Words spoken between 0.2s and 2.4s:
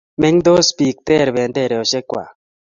Mengtos bik, ter benderesiek kwai